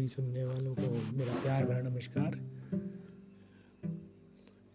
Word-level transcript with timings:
सभी 0.00 0.08
सुनने 0.08 0.44
वालों 0.44 0.74
को 0.74 1.16
मेरा 1.16 1.32
प्यार 1.42 1.64
भरा 1.64 1.80
नमस्कार। 1.80 2.34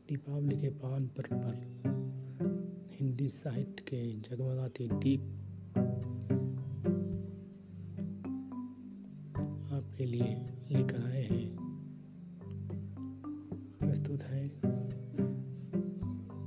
दीपावली 0.09 0.57
के 0.57 0.70
पावन 0.70 1.07
पर्व 1.07 1.36
पर 1.36 1.55
हिंदी 2.91 3.29
साहित्य 3.29 3.83
के 3.88 4.01
जगमगाते 4.19 4.88
दीप 4.88 5.21
आपके 9.73 10.05
लिए 10.05 10.36
लेकर 10.71 11.01
आए 11.05 11.23
हैं। 11.23 11.55
प्रस्तुत 13.79 14.23
है 14.23 14.47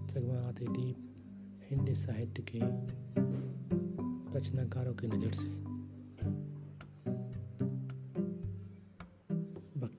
जगमगाते 0.07 0.64
दीप 0.64 0.99
हिंदी 1.71 1.95
साहित्य 1.95 2.43
के 2.43 2.61
रचनाकारों 4.39 4.95
की 4.95 5.07
नज़र 5.07 5.32
से। 5.32 5.68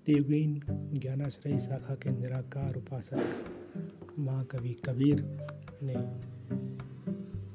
भक्तियुगीन 0.10 0.62
ज्ञानाश्रयी 1.00 1.58
शाखा 1.58 1.96
के 1.96 2.10
निराकार 2.10 2.76
उपासक 2.76 3.20
महाकवि 4.20 4.74
कबीर 4.86 5.38
ने 5.84 5.96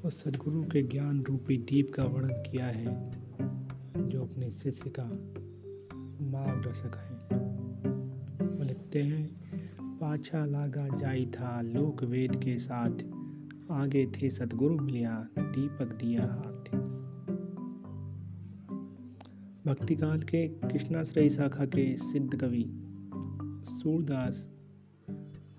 उस 0.08 0.24
सदगुरु 0.24 0.62
के 0.62 0.82
ज्ञान 0.82 1.22
रूपी 1.22 1.56
दीप 1.56 1.92
का 1.94 2.04
वर्णन 2.04 2.28
किया 2.28 2.66
है, 2.66 3.10
जो 4.08 4.22
अपने 4.22 4.50
शिष्य 4.50 4.90
का 4.90 5.04
मार्गदर्शक 6.24 6.96
है। 6.96 7.38
वो 8.46 8.64
लिखते 8.64 9.02
हैं, 9.02 9.28
पाछा 9.98 10.44
लागा 10.44 10.88
जाई 10.88 11.26
था 11.26 11.60
लोक 11.60 12.04
वेद 12.04 12.36
के 12.36 12.56
साथ, 12.58 12.94
आगे 13.70 14.06
थे 14.06 14.30
सदगुरु 14.30 14.76
मिलिया, 14.76 15.28
दीपक 15.38 15.86
दिया 15.86 16.22
हाथ। 16.22 16.76
भक्तिकाल 19.66 20.22
के 20.22 20.48
कृष्णाश्रयी 20.48 21.30
शाखा 21.30 21.64
के 21.64 21.96
सिद्ध 21.96 22.36
कवि 22.36 22.64
सूरदास 23.64 24.50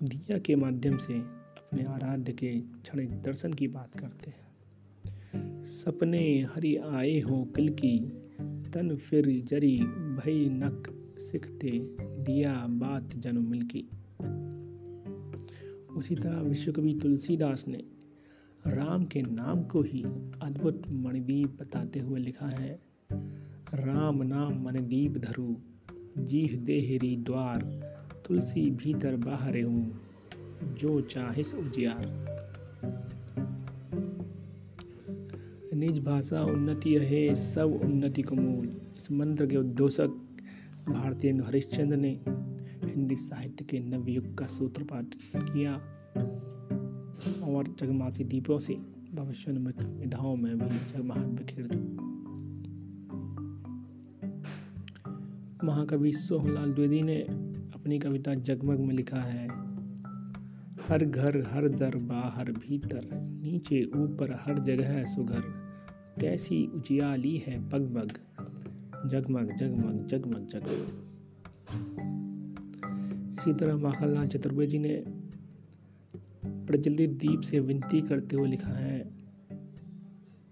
दिया 0.02 0.38
के 0.38 0.56
माध्यम 0.56 0.98
से 0.98 1.14
अपने 1.14 1.84
आराध्य 1.84 2.32
के 2.32 2.60
क्षणिक 2.60 3.22
दर्शन 3.22 3.52
की 3.52 3.68
बात 3.68 3.96
करते 3.96 4.30
हैं। 4.30 4.46
सपने 5.64 6.42
हरि 6.42 6.76
आए 6.76 7.20
हो 7.20 7.44
किल 7.44 7.68
की, 7.68 7.98
तन 8.70 8.96
फिर 8.96 9.44
जरी 9.44 9.78
भई 10.16 10.48
नक 10.48 11.14
सिखते 11.18 11.70
दिया 12.00 12.66
बात 12.68 13.16
जन 13.16 13.38
मिल 13.38 13.62
की। 13.62 13.88
उसी 15.96 16.14
तरह 16.14 16.40
विश्वकवि 16.40 16.98
तुलसीदास 17.02 17.64
ने 17.68 17.84
राम 18.66 19.04
के 19.04 19.22
नाम 19.22 19.62
को 19.62 19.82
ही 19.82 20.02
अद्भुत 20.42 20.82
मणिदीप 20.90 21.48
बताते 21.60 22.00
हुए 22.00 22.20
लिखा 22.20 22.48
है 22.48 22.95
राम 23.74 24.22
नाम 24.22 24.64
मन 24.64 24.74
दीप 24.74 25.12
धरु, 25.18 25.54
जीह 26.18 26.56
देहरी 26.56 27.16
द्वार, 27.16 27.62
तुलसी 28.26 28.70
भीतर 28.70 29.16
बाहर 29.16 29.62
हूँ, 29.62 30.00
जो 30.78 31.00
चाहिस 31.00 31.54
उजियार। 31.54 32.26
निज 35.74 35.98
भाषा 35.98 36.42
उन्नति 36.42 36.94
है 36.94 37.34
सब 37.34 37.80
उन्नति 37.84 38.22
को 38.22 38.34
मूल। 38.34 38.68
इस 38.96 39.12
मंत्र 39.12 39.46
के 39.46 39.56
उद्घोषक 39.56 40.08
भारतीय 40.88 41.32
हरिश्चंद्र 41.32 41.96
ने 41.96 42.20
हिंदी 42.84 43.16
साहित्य 43.16 43.64
के 43.64 43.80
नवयुग 43.80 44.38
का 44.38 44.46
सूत्रपात 44.46 45.10
किया 45.36 45.74
और 47.46 47.76
जगमासी 47.80 48.24
दीपों 48.24 48.58
से 48.58 48.74
भविष्य 49.14 49.52
विधाओं 49.52 50.36
में 50.36 50.58
भी 50.58 50.78
जगमगाहट 50.92 51.26
बिखेर 51.26 51.96
महाकवि 55.66 56.12
सोहलाल 56.12 56.72
द्विवेदी 56.72 57.02
ने 57.02 57.20
अपनी 57.74 57.98
कविता 57.98 58.34
जगमग 58.34 58.78
में 58.78 58.94
लिखा 58.94 59.20
है, 59.20 59.48
हर 60.88 61.04
घर, 61.04 61.48
हर 61.48 61.68
दर 61.68 61.96
बाहर 61.96 62.52
भीतर, 62.52 63.08
नीचे 63.42 63.84
ऊपर 63.84 64.32
हर 64.40 64.58
जगह 64.58 65.04
सुघर। 65.04 65.40
कैसी 66.20 66.66
उजियाली 66.66 67.36
है 67.36 67.68
पगमग। 67.68 68.12
जगमग 69.10 69.56
जगमग 69.56 70.06
जगमग 70.06 70.48
जगमग। 70.48 71.02
इसी 73.38 73.54
तरह 73.54 73.76
माखनलाल 73.76 74.28
चतुर्वेदी 74.28 74.78
ने 74.78 75.04
प्रज्वलित 76.46 77.10
दीप 77.10 77.40
से 77.40 77.60
विनती 77.60 78.00
करते 78.00 78.36
हुए 78.36 78.48
लिखा 78.48 78.72
है, 78.72 79.00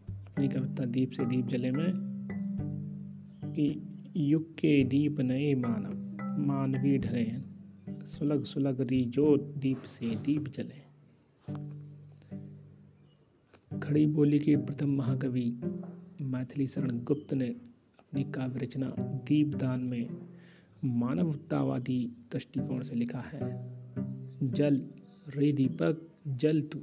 अपनी 0.08 0.48
कविता 0.48 0.84
दीप 0.84 1.10
से 1.10 1.24
दीप 1.24 1.46
जले 1.46 1.70
में, 1.70 1.92
कि 3.44 3.88
युग 4.16 4.54
के 4.54 4.84
दीप 4.84 5.20
नए 5.20 5.54
मानव, 5.54 5.94
मानवी 6.46 6.98
ढले 6.98 7.32
सुलग 8.06 8.44
सुलग 8.44 8.80
री 8.80 9.04
जो 9.04 9.36
दीप 9.36 9.82
से 9.82 10.16
दीप 10.16 10.48
जले। 10.48 10.84
खड़ी 13.78 14.06
बोली 14.06 14.38
के 14.38 14.56
प्रथम 14.56 14.90
महाकवि 14.90 15.60
मैथिली 16.20 16.66
शरण 16.66 16.90
गुप्त 16.90 17.34
ने 17.34 17.48
अपनी 17.98 18.24
काव्य 18.24 18.60
रचना 18.60 18.86
दीपदान 19.00 19.80
में 19.80 20.08
मानवतावादी 20.84 22.12
दृष्टिकोण 22.32 22.82
से 22.82 22.94
लिखा 22.94 23.20
है, 23.20 23.72
जल 24.42 24.86
रे 25.28 25.52
दीपक, 25.52 26.08
जल 26.28 26.62
तू, 26.62 26.80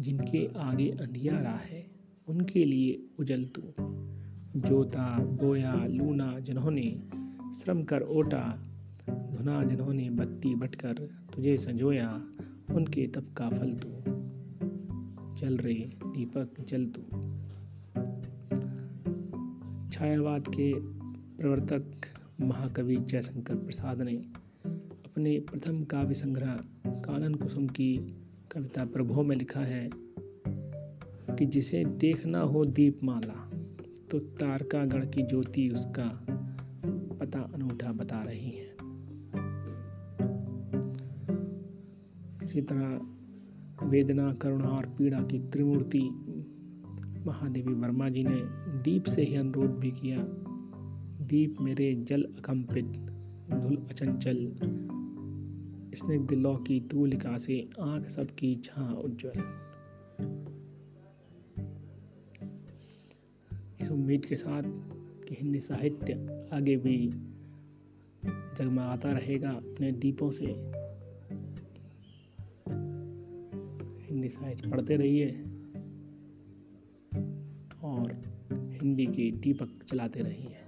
जिनके 0.00 0.48
आगे 0.56 0.90
अंधियारा 0.90 1.50
है, 1.50 1.86
उनके 2.28 2.64
लिए 2.64 3.02
उजल 3.18 3.44
तू। 3.44 3.62
जोता, 4.56 5.18
बोया, 5.18 5.86
लूना 5.86 6.38
जिन्होंने 6.40 7.02
श्रम 7.54 7.82
कर 7.82 8.02
ओटा, 8.02 8.68
धुना 9.10 9.64
जिन्होंने 9.64 10.10
बत्ती 10.10 10.54
बटकर 10.54 10.92
तुझे 11.34 11.56
संजोया, 11.56 12.22
उनके 12.70 13.06
तप 13.06 13.34
का 13.36 13.48
फल 13.48 13.74
तू। 13.74 13.88
चल 15.40 15.56
रे 15.56 15.90
दीपक 16.06 16.60
जल 16.60 16.86
तू। 16.86 17.02
छायावाद 19.90 20.48
के 20.48 20.80
प्रवर्तक 21.36 21.92
महाकवि 22.40 22.96
जयशंकर 22.96 23.54
प्रसाद 23.54 24.02
ने 24.02 24.16
अपने 25.04 25.38
प्रथम 25.38 25.84
काव्य 25.84 26.14
संग्रह 26.14 26.58
कानन 26.86 27.34
कुसुम 27.34 27.66
की 27.66 28.16
कविता 28.52 28.84
प्रभो 28.84 29.22
में 29.22 29.36
लिखा 29.36 29.60
है 29.60 29.90
कि 31.36 31.46
जिसे 31.46 31.84
देखना 31.84 32.40
हो 32.40 32.64
दीपमाला। 32.64 33.50
तो 34.16 34.20
तारकागढ़ 34.20 35.04
की 35.04 35.22
ज्योति 35.22 35.68
उसका 35.68 36.26
पता 37.20 37.40
अनूठा 37.54 37.92
बता 37.92 38.22
रही 38.22 38.50
है। 38.50 38.76
इसी 42.44 42.62
तरह 42.62 43.86
वेदना, 43.86 44.32
करुणा 44.32 44.68
और 44.68 44.86
पीड़ा 44.86 45.20
की 45.20 45.38
त्रिमूर्ति 45.38 46.00
महादेवी 47.26 47.74
वर्मा 47.74 48.08
जी 48.08 48.24
ने 48.24 48.40
दीप 48.82 49.04
से 49.04 49.22
ही 49.22 49.36
अनुरोध 49.36 49.70
भी 49.70 49.90
किया, 49.90 50.18
दीप 51.26 51.56
मेरे 51.60 51.94
जल 51.94 52.22
अकंपित, 52.22 52.86
धुल 53.50 53.76
अचंचल, 53.76 54.52
स्निग्ध 55.94 56.32
लौ 56.32 56.56
की 56.56 56.80
तूलिका 56.80 57.38
से 57.38 57.68
आँख 57.80 58.08
सबकी 58.08 58.60
छा 58.64 58.92
उज्जवल। 58.92 59.42
इस 63.86 63.92
उम्मीद 63.92 64.24
के 64.24 64.36
साथ 64.36 64.62
कि 65.28 65.34
हिंदी 65.34 65.60
साहित्य 65.60 66.12
आगे 66.52 66.76
भी 66.76 67.08
जगमगाता 68.26 69.08
रहेगा 69.08 69.50
अपने 69.50 69.92
दीपों 69.92 70.30
से। 70.30 70.46
हिंदी 74.06 74.28
साहित्य 74.28 74.70
पढ़ते 74.70 74.94
रहिए 74.94 75.30
और 77.82 78.20
हिंदी 78.82 79.06
की 79.06 79.32
दीपक 79.32 79.84
चलाते 79.88 80.20
रहिए। 80.20 80.65